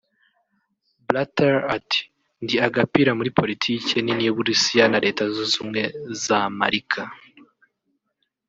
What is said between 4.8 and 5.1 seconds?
na